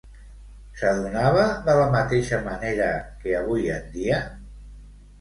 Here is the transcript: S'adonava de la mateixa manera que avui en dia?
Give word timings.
S'adonava 0.79 1.43
de 1.69 1.77
la 1.81 1.85
mateixa 1.97 2.41
manera 2.49 2.91
que 3.23 3.39
avui 3.45 3.73
en 3.79 3.89
dia? 4.03 4.23